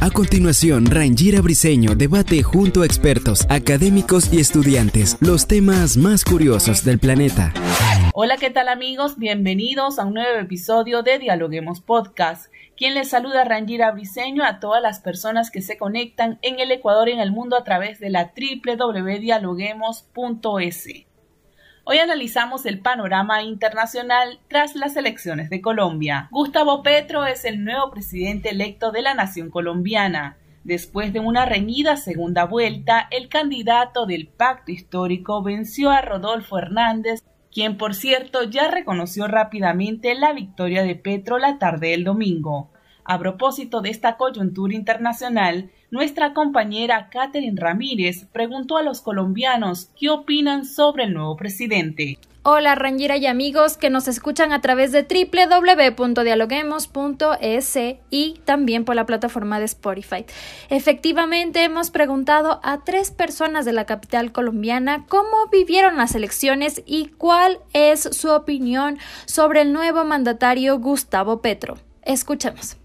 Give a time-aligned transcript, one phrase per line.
[0.00, 6.84] A continuación, Rangira Briseño debate junto a expertos, académicos y estudiantes los temas más curiosos
[6.84, 7.52] del planeta.
[8.14, 9.18] Hola, ¿qué tal amigos?
[9.18, 12.46] Bienvenidos a un nuevo episodio de Dialoguemos Podcast.
[12.76, 17.08] Quien les saluda Rangira Briseño a todas las personas que se conectan en el Ecuador
[17.08, 21.07] y en el mundo a través de la www.dialoguemos.es.
[21.90, 26.28] Hoy analizamos el panorama internacional tras las elecciones de Colombia.
[26.30, 30.36] Gustavo Petro es el nuevo presidente electo de la nación colombiana.
[30.64, 37.24] Después de una reñida segunda vuelta, el candidato del pacto histórico venció a Rodolfo Hernández,
[37.50, 42.70] quien por cierto ya reconoció rápidamente la victoria de Petro la tarde del domingo.
[43.10, 50.10] A propósito de esta coyuntura internacional, nuestra compañera Catherine Ramírez preguntó a los colombianos qué
[50.10, 52.18] opinan sobre el nuevo presidente.
[52.42, 57.78] Hola Rangira y amigos que nos escuchan a través de www.dialoguemos.es
[58.10, 60.26] y también por la plataforma de Spotify.
[60.68, 67.06] Efectivamente hemos preguntado a tres personas de la capital colombiana cómo vivieron las elecciones y
[67.06, 71.78] cuál es su opinión sobre el nuevo mandatario Gustavo Petro.
[72.02, 72.77] Escuchemos.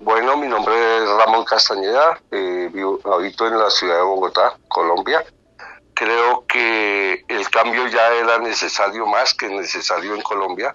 [0.00, 5.24] Bueno, mi nombre es Ramón Castañeda, eh, vivo, habito en la ciudad de Bogotá, Colombia.
[5.92, 10.74] Creo que el cambio ya era necesario, más que necesario en Colombia,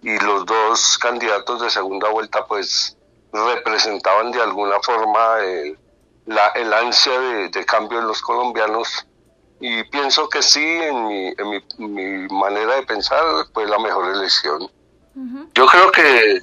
[0.00, 2.96] y los dos candidatos de segunda vuelta pues
[3.32, 5.76] representaban de alguna forma eh,
[6.26, 9.06] la, el ansia de, cambio en los colombianos
[9.60, 13.22] y pienso que sí, en mi, en mi, manera de pensar,
[13.54, 14.70] fue la mejor elección.
[15.54, 16.40] Yo creo que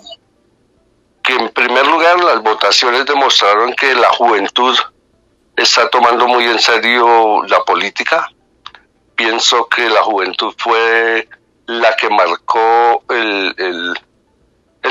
[1.24, 4.78] que en primer lugar las votaciones demostraron que la juventud
[5.56, 8.30] está tomando muy en serio la política.
[9.16, 11.28] Pienso que la juventud fue
[11.66, 13.94] la que marcó el, el,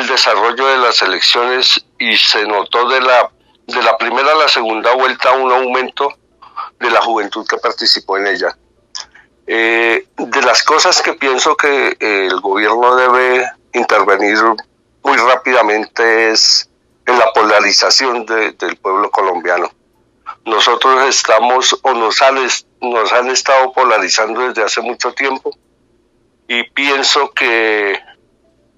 [0.09, 3.31] desarrollo de las elecciones y se notó de la,
[3.67, 6.13] de la primera a la segunda vuelta un aumento
[6.81, 8.57] de la juventud que participó en ella.
[9.47, 14.39] Eh, de las cosas que pienso que el gobierno debe intervenir
[15.03, 16.69] muy rápidamente es
[17.07, 19.71] en la polarización del pueblo colombiano.
[20.45, 22.37] Nosotros estamos o nos han,
[22.81, 25.51] nos han estado polarizando desde hace mucho tiempo
[26.49, 27.93] y pienso que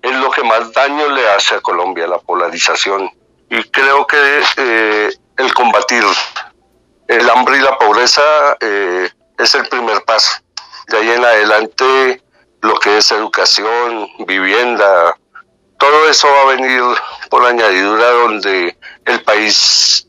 [0.02, 3.10] es lo que más daño le hace a Colombia, la polarización.
[3.50, 6.04] Y creo que eh, el combatir
[7.08, 8.22] el hambre y la pobreza
[8.60, 9.08] eh,
[9.38, 10.42] es el primer paso.
[10.88, 12.22] De ahí en adelante
[12.60, 15.16] lo que es educación, vivienda,
[15.84, 16.80] todo eso va a venir
[17.28, 18.74] por añadidura donde
[19.04, 20.06] el país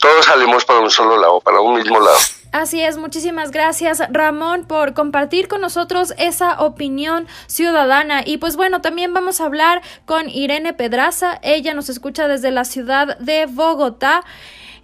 [0.00, 2.16] todos salimos para un solo lado, para un mismo lado.
[2.52, 8.22] Así es, muchísimas gracias Ramón por compartir con nosotros esa opinión ciudadana.
[8.24, 12.64] Y pues bueno, también vamos a hablar con Irene Pedraza, ella nos escucha desde la
[12.64, 14.24] ciudad de Bogotá,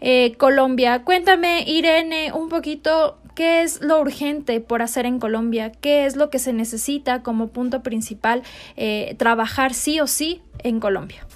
[0.03, 1.05] eh, Colombia.
[1.05, 5.73] Cuéntame Irene un poquito ¿Qué es lo urgente por hacer en Colombia?
[5.81, 8.43] ¿Qué es lo que se necesita como punto principal
[8.77, 11.27] eh, trabajar sí o sí en Colombia?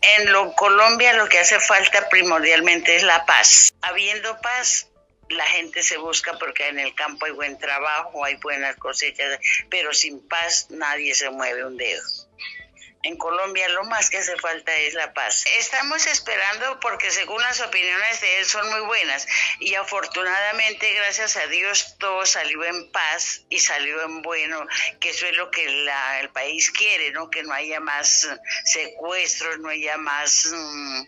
[0.00, 3.74] En lo, Colombia lo que hace falta primordialmente es la paz.
[3.82, 4.88] Habiendo paz,
[5.28, 9.38] la gente se busca porque en el campo hay buen trabajo, hay buenas cosechas,
[9.68, 12.02] pero sin paz nadie se mueve un dedo.
[13.04, 15.44] En Colombia lo más que hace falta es la paz.
[15.58, 19.26] Estamos esperando porque según las opiniones de él son muy buenas
[19.60, 24.66] y afortunadamente gracias a Dios todo salió en paz y salió en bueno,
[24.98, 27.30] que eso es lo que el país quiere, ¿no?
[27.30, 28.28] Que no haya más
[28.64, 31.02] secuestros, no haya más mm,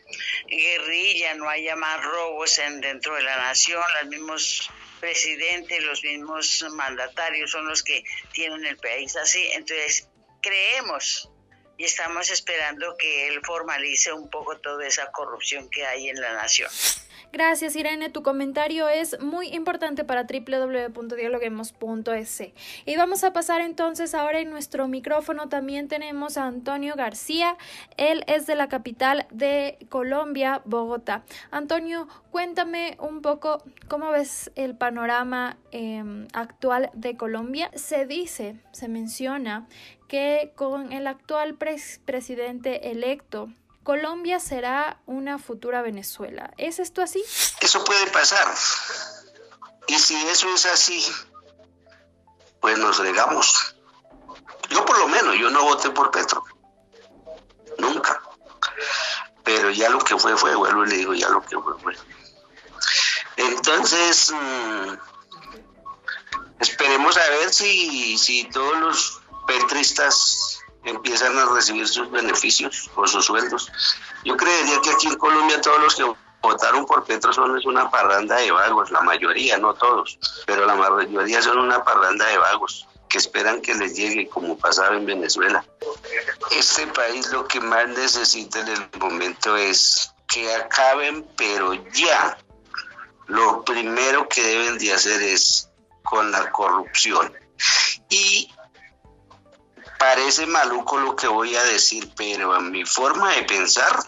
[0.46, 4.70] guerrilla, no haya más robos en, dentro de la nación, los mismos
[5.00, 9.44] presidentes, los mismos mandatarios son los que tienen el país así.
[9.52, 10.08] Entonces,
[10.40, 11.30] creemos
[11.80, 16.34] y estamos esperando que él formalice un poco toda esa corrupción que hay en la
[16.34, 16.68] nación.
[17.32, 18.10] Gracias, Irene.
[18.10, 22.42] Tu comentario es muy importante para www.dialoguemos.es.
[22.86, 25.48] Y vamos a pasar entonces ahora en nuestro micrófono.
[25.48, 27.56] También tenemos a Antonio García.
[27.96, 31.24] Él es de la capital de Colombia, Bogotá.
[31.50, 37.70] Antonio, cuéntame un poco cómo ves el panorama em, actual de Colombia.
[37.74, 39.66] Se dice, se menciona
[40.08, 43.50] que con el actual presidente electo,
[43.90, 46.54] Colombia será una futura Venezuela.
[46.56, 47.24] ¿Es esto así?
[47.60, 48.46] Eso puede pasar.
[49.88, 51.04] Y si eso es así,
[52.60, 53.74] pues nos regamos.
[54.68, 56.44] Yo por lo menos, yo no voté por Petro.
[57.78, 58.22] Nunca.
[59.42, 61.96] Pero ya lo que fue, fue, vuelvo y le digo, ya lo que fue, fue.
[63.38, 64.94] Entonces, mm,
[66.60, 70.49] esperemos a ver si, si todos los petristas
[70.84, 73.70] empiezan a recibir sus beneficios o sus sueldos.
[74.24, 76.04] Yo creería que aquí en Colombia todos los que
[76.42, 80.74] votaron por Petro son es una parranda de vagos, la mayoría, no todos, pero la
[80.74, 85.64] mayoría son una parranda de vagos que esperan que les llegue como pasaba en Venezuela.
[86.52, 92.38] Este país lo que más necesita en el momento es que acaben, pero ya.
[93.26, 95.68] Lo primero que deben de hacer es
[96.04, 97.32] con la corrupción.
[98.08, 98.50] Y
[100.00, 103.98] Parece maluco lo que voy a decir, pero a mi forma de pensar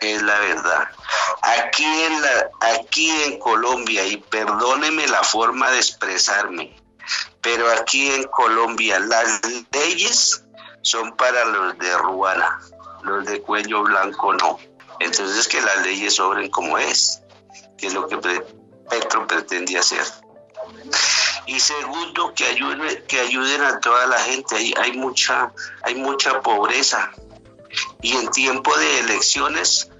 [0.00, 0.88] es la verdad.
[1.42, 6.76] Aquí en, la, aquí en Colombia, y perdóneme la forma de expresarme,
[7.40, 9.40] pero aquí en Colombia las
[9.70, 10.44] leyes
[10.82, 12.58] son para los de Ruana,
[13.02, 14.58] los de cuello blanco no.
[14.98, 17.22] Entonces que las leyes sobren como es,
[17.76, 18.16] que es lo que
[18.88, 20.04] Petro pretende hacer
[21.48, 24.54] y segundo que ayuden que ayuden a toda la gente.
[24.54, 25.50] Hay, hay mucha
[25.82, 27.10] hay mucha pobreza.
[28.02, 29.90] Y en tiempo de elecciones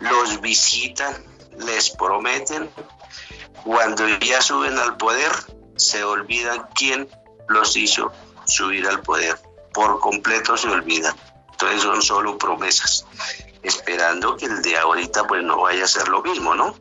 [0.00, 1.14] los visitan
[1.58, 2.68] les prometen.
[3.64, 5.30] Cuando ya suben al poder
[5.76, 7.08] se olvidan quién
[7.48, 8.12] los hizo
[8.44, 9.38] subir al poder.
[9.72, 11.14] Por completo se olvidan.
[11.52, 13.06] Entonces son solo promesas.
[13.62, 16.74] Esperando que el de ahorita pues no vaya a ser lo mismo no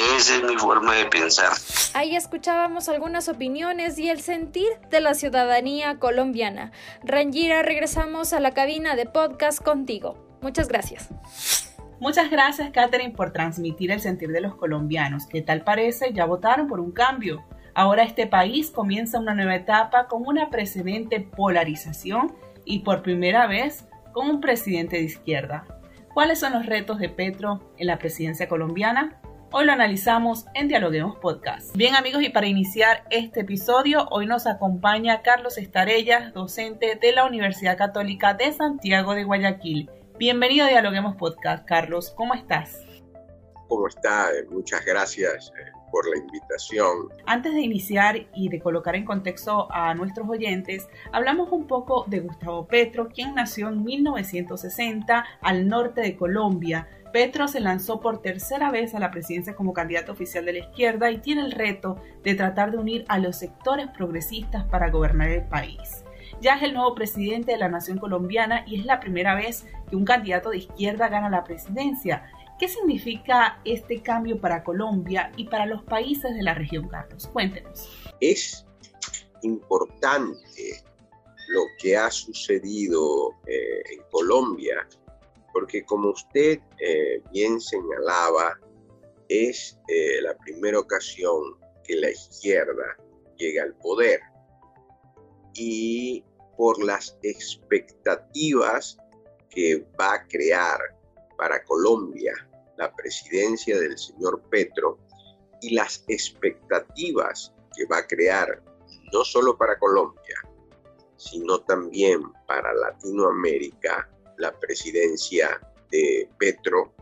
[0.00, 1.52] esa es mi forma de pensar.
[1.94, 6.72] Ahí escuchábamos algunas opiniones y el sentir de la ciudadanía colombiana.
[7.02, 10.38] Rangira, regresamos a la cabina de podcast contigo.
[10.42, 11.08] Muchas gracias.
[11.98, 16.68] Muchas gracias, Catherine, por transmitir el sentir de los colombianos, que tal parece ya votaron
[16.68, 17.44] por un cambio.
[17.74, 22.34] Ahora este país comienza una nueva etapa con una precedente polarización
[22.64, 25.64] y por primera vez con un presidente de izquierda.
[26.12, 29.20] ¿Cuáles son los retos de Petro en la presidencia colombiana?
[29.58, 31.74] Hoy lo analizamos en Dialoguemos Podcast.
[31.74, 37.24] Bien amigos, y para iniciar este episodio, hoy nos acompaña Carlos Estarellas, docente de la
[37.24, 39.88] Universidad Católica de Santiago de Guayaquil.
[40.18, 41.64] Bienvenido a Dialoguemos Podcast.
[41.64, 42.82] Carlos, ¿cómo estás?
[43.66, 44.28] ¿Cómo está?
[44.50, 47.08] Muchas gracias eh, por la invitación.
[47.26, 52.20] Antes de iniciar y de colocar en contexto a nuestros oyentes, hablamos un poco de
[52.20, 58.70] Gustavo Petro, quien nació en 1960 al norte de Colombia Petro se lanzó por tercera
[58.70, 62.34] vez a la presidencia como candidato oficial de la izquierda y tiene el reto de
[62.34, 66.04] tratar de unir a los sectores progresistas para gobernar el país.
[66.42, 69.96] Ya es el nuevo presidente de la nación colombiana y es la primera vez que
[69.96, 72.24] un candidato de izquierda gana la presidencia.
[72.58, 77.28] ¿Qué significa este cambio para Colombia y para los países de la región, Carlos?
[77.32, 77.88] Cuéntenos.
[78.20, 78.64] Es
[79.42, 80.82] importante
[81.48, 84.86] lo que ha sucedido eh, en Colombia
[85.56, 88.60] porque como usted eh, bien señalaba,
[89.26, 92.98] es eh, la primera ocasión que la izquierda
[93.38, 94.20] llega al poder
[95.54, 96.22] y
[96.58, 98.98] por las expectativas
[99.48, 100.78] que va a crear
[101.38, 102.34] para Colombia
[102.78, 104.98] la presidencia del señor Petro
[105.60, 108.62] y las expectativas que va a crear
[109.12, 110.36] no solo para Colombia,
[111.16, 116.92] sino también para Latinoamérica la presidencia de Petro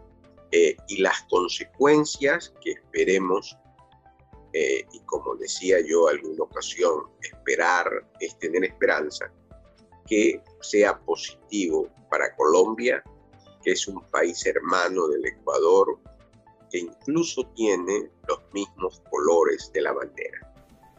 [0.53, 3.57] eh, y las consecuencias que esperemos,
[4.53, 7.89] eh, y como decía yo alguna ocasión, esperar
[8.21, 9.33] es tener esperanza,
[10.07, 13.03] que sea positivo para Colombia,
[13.65, 15.99] que es un país hermano del Ecuador,
[16.71, 20.55] que incluso tiene los mismos colores de la bandera.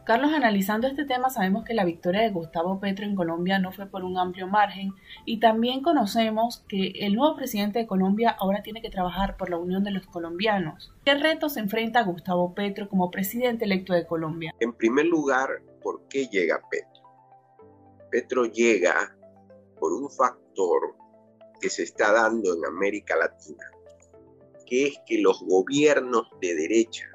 [0.06, 3.86] Carlos, analizando este tema, sabemos que la victoria de Gustavo Petro en Colombia no fue
[3.86, 4.92] por un amplio margen
[5.24, 9.58] y también conocemos que el nuevo presidente de Colombia ahora tiene que trabajar por la
[9.58, 10.92] unión de los colombianos.
[11.04, 14.54] ¿Qué retos enfrenta Gustavo Petro como presidente electo de Colombia?
[14.60, 15.48] En primer lugar,
[15.82, 17.02] ¿por qué llega Petro?
[18.08, 19.12] Petro llega
[19.80, 20.94] por un factor
[21.60, 23.70] que se está dando en América Latina
[24.66, 27.08] que es que los gobiernos de derecha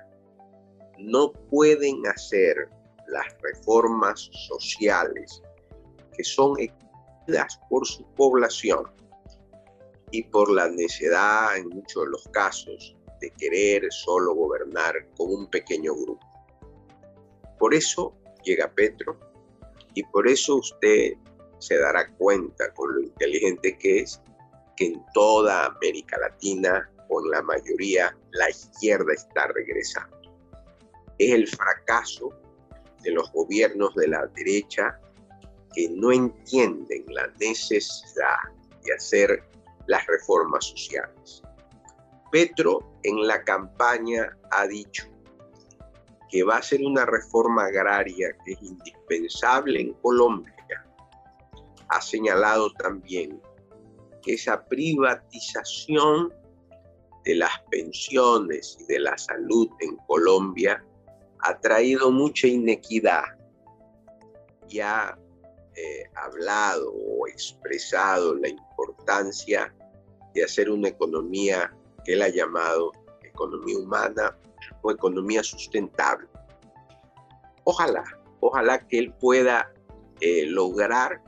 [0.98, 2.70] no pueden hacer
[3.08, 5.42] las reformas sociales
[6.16, 8.86] que son exigidas por su población
[10.12, 15.50] y por la necesidad en muchos de los casos de querer solo gobernar con un
[15.50, 16.26] pequeño grupo.
[17.60, 19.20] Por eso llega Petro
[19.94, 21.14] y por eso usted
[21.62, 24.22] se dará cuenta con lo inteligente que es
[24.76, 30.18] que en toda América Latina en la mayoría la izquierda está regresando.
[31.18, 32.30] Es el fracaso
[33.04, 35.00] de los gobiernos de la derecha
[35.74, 38.38] que no entienden la necesidad
[38.84, 39.44] de hacer
[39.88, 41.42] las reformas sociales.
[42.32, 45.06] Petro en la campaña ha dicho
[46.30, 50.56] que va a ser una reforma agraria que es indispensable en Colombia.
[51.92, 53.42] Ha señalado también
[54.22, 56.34] que esa privatización
[57.26, 60.84] de las pensiones y de la salud en Colombia
[61.40, 63.24] ha traído mucha inequidad
[64.70, 65.18] y ha
[65.76, 69.74] eh, hablado o expresado la importancia
[70.34, 74.38] de hacer una economía que él ha llamado economía humana
[74.82, 76.28] o economía sustentable.
[77.66, 78.04] Ojalá,
[78.40, 79.74] ojalá que él pueda
[80.22, 81.22] eh, lograr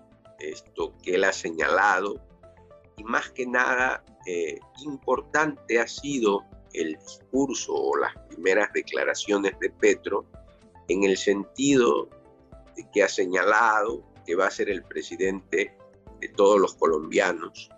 [0.52, 2.16] esto que él ha señalado
[2.98, 9.70] y más que nada eh, importante ha sido el discurso o las primeras declaraciones de
[9.70, 10.26] Petro
[10.88, 12.10] en el sentido
[12.76, 15.76] de que ha señalado que va a ser el presidente
[16.20, 17.70] de todos los colombianos,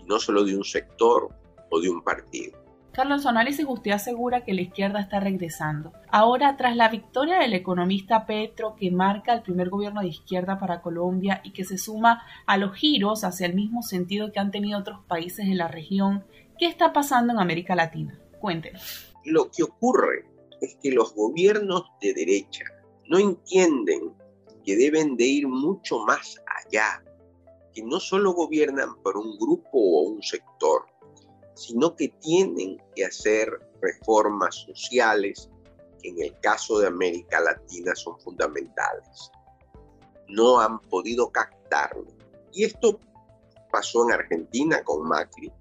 [0.00, 1.28] y no solo de un sector
[1.70, 2.61] o de un partido.
[2.92, 5.94] Carlos, análisis usted asegura que la izquierda está regresando.
[6.10, 10.82] Ahora, tras la victoria del economista Petro, que marca el primer gobierno de izquierda para
[10.82, 14.78] Colombia y que se suma a los giros hacia el mismo sentido que han tenido
[14.78, 16.26] otros países de la región,
[16.58, 18.20] ¿qué está pasando en América Latina?
[18.40, 19.14] Cuéntenos.
[19.24, 20.26] Lo que ocurre
[20.60, 22.64] es que los gobiernos de derecha
[23.08, 24.12] no entienden
[24.66, 27.02] que deben de ir mucho más allá,
[27.72, 30.91] que no solo gobiernan por un grupo o un sector,
[31.54, 33.48] sino que tienen que hacer
[33.80, 35.50] reformas sociales
[36.00, 39.30] que en el caso de América Latina son fundamentales.
[40.28, 42.06] No han podido captarlo.
[42.52, 42.98] Y esto
[43.70, 45.52] pasó en Argentina con Macri,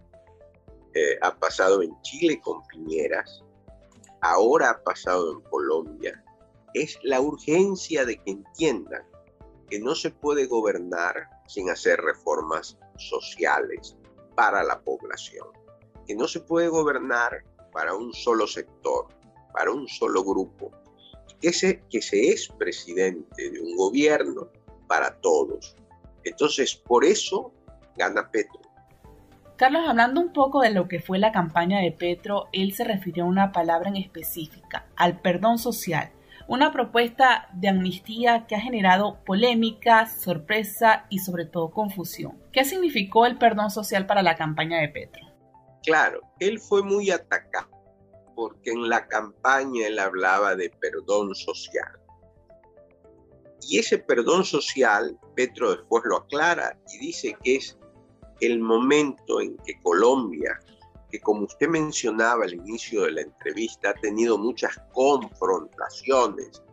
[0.94, 3.44] eh, ha pasado en Chile con Piñeras,
[4.22, 6.22] ahora ha pasado en Colombia
[6.74, 9.04] es la urgencia de que entiendan
[9.70, 13.98] que no se puede gobernar sin hacer reformas sociales
[14.36, 15.48] para la población,
[16.06, 19.08] que no se puede gobernar para un solo sector,
[19.54, 20.72] para un solo grupo,
[21.42, 24.50] que se, que se es presidente de un gobierno
[24.88, 25.76] para todos.
[26.24, 27.52] Entonces, por eso
[27.98, 28.62] gana Petro.
[29.56, 33.24] Carlos, hablando un poco de lo que fue la campaña de Petro, él se refirió
[33.24, 36.12] a una palabra en específica, al perdón social
[36.52, 42.34] una propuesta de amnistía que ha generado polémica, sorpresa y sobre todo confusión.
[42.52, 45.31] ¿Qué significó el perdón social para la campaña de Petro?
[45.84, 47.70] Claro, él fue muy atacado
[48.36, 51.92] porque en la campaña él hablaba de perdón social.
[53.68, 57.78] Y ese perdón social, Petro después lo aclara y dice que es
[58.40, 60.60] el momento en que Colombia
[61.12, 66.64] que como usted mencionaba al inicio de la entrevista, ha tenido muchas confrontaciones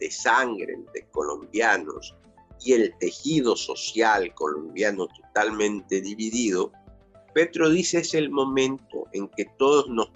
[0.00, 2.14] de sangre entre colombianos
[2.60, 6.72] y el tejido social colombiano totalmente dividido,
[7.34, 10.10] Petro dice es el momento en que todos nos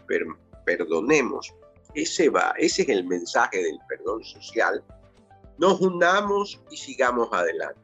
[0.64, 1.52] perdonemos.
[1.94, 4.84] Ese va, ese es el mensaje del perdón social.
[5.58, 7.80] Nos unamos y sigamos adelante.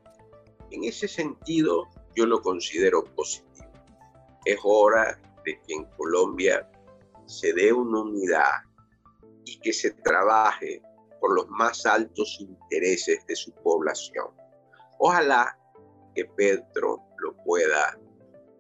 [0.71, 3.73] En ese sentido, yo lo considero positivo.
[4.45, 6.71] Es hora de que en Colombia
[7.27, 8.63] se dé una unidad
[9.45, 10.81] y que se trabaje
[11.21, 14.27] por los más altos intereses de su población.
[14.99, 15.59] Ojalá
[16.15, 17.99] que Petro lo pueda,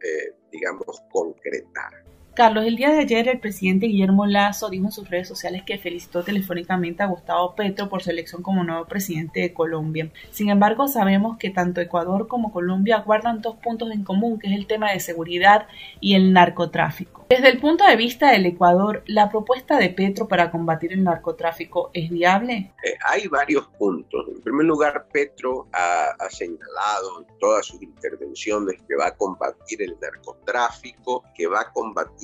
[0.02, 2.03] eh, digamos, concretar.
[2.34, 5.78] Carlos, el día de ayer el presidente Guillermo Lazo dijo en sus redes sociales que
[5.78, 10.10] felicitó telefónicamente a Gustavo Petro por su elección como nuevo presidente de Colombia.
[10.32, 14.54] Sin embargo, sabemos que tanto Ecuador como Colombia guardan dos puntos en común, que es
[14.54, 15.68] el tema de seguridad
[16.00, 17.24] y el narcotráfico.
[17.28, 21.90] Desde el punto de vista del Ecuador, ¿la propuesta de Petro para combatir el narcotráfico
[21.94, 22.72] es viable?
[22.84, 24.26] Eh, hay varios puntos.
[24.28, 29.82] En primer lugar, Petro ha, ha, señalado en todas sus intervenciones que va a combatir
[29.82, 31.72] el narcotráfico, que va a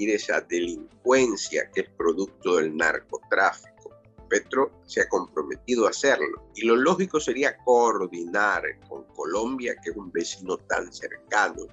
[0.00, 3.90] combatir esa delincuencia que es producto del narcotráfico.
[4.28, 6.50] Petro se ha comprometido a hacerlo.
[6.54, 11.66] Y lo lógico sería coordinar con Colombia, que es un vecino tan cercano,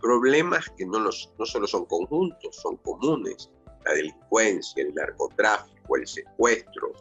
[0.00, 3.50] problemas que no, los, no solo son conjuntos, son comunes.
[3.84, 6.92] la delincuencia, el narcotráfico, el secuestro,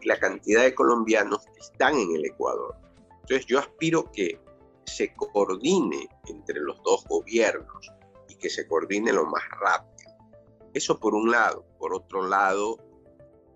[0.00, 2.74] y la cantidad de colombianos que están en el Ecuador.
[3.22, 4.40] Entonces yo aspiro que
[4.84, 7.90] se coordine entre los dos gobiernos
[8.28, 9.93] y que se coordine lo más rápido.
[10.74, 11.64] Eso por un lado.
[11.78, 12.78] Por otro lado,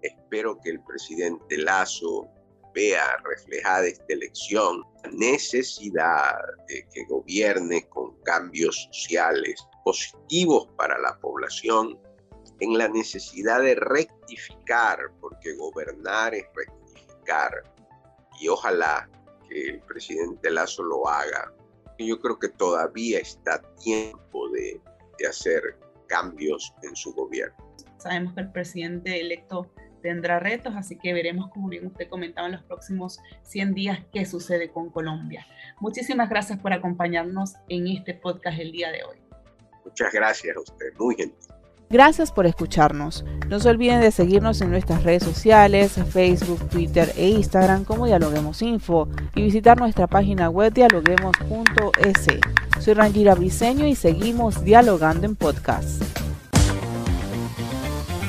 [0.02, 2.28] espero que el presidente Lazo
[2.72, 6.36] vea reflejada esta elección la necesidad
[6.68, 11.98] de que gobierne con cambios sociales positivos para la población,
[12.60, 17.52] en la necesidad de rectificar, porque gobernar es rectificar,
[18.40, 19.08] y ojalá
[19.48, 21.52] que el presidente Lazo lo haga.
[21.98, 24.80] Yo creo que todavía está tiempo de,
[25.18, 27.56] de hacer cambios en su gobierno.
[27.98, 29.70] Sabemos que el presidente electo
[30.02, 34.24] tendrá retos, así que veremos, como bien usted comentaba, en los próximos 100 días qué
[34.24, 35.46] sucede con Colombia.
[35.80, 39.18] Muchísimas gracias por acompañarnos en este podcast el día de hoy.
[39.84, 41.54] Muchas gracias a usted, muy gentil.
[41.90, 43.24] Gracias por escucharnos.
[43.48, 48.60] No se olviden de seguirnos en nuestras redes sociales, Facebook, Twitter e Instagram como Dialoguemos
[48.60, 52.67] Info y visitar nuestra página web dialoguemos.es.
[52.80, 56.02] Soy Rangira Briseño y seguimos dialogando en podcast.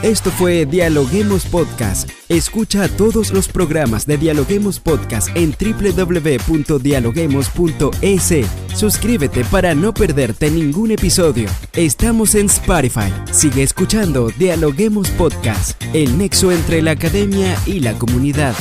[0.02, 2.10] Esto fue Dialoguemos Podcast.
[2.30, 8.34] Escucha todos los programas de Dialoguemos Podcast en www.dialoguemos.es.
[8.74, 11.50] Suscríbete para no perderte ningún episodio.
[11.74, 13.12] Estamos en Spotify.
[13.34, 18.56] Sigue escuchando Dialoguemos Podcast, el nexo entre la academia y la comunidad.